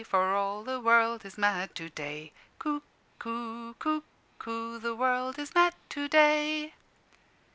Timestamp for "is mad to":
1.25-1.87, 5.37-6.07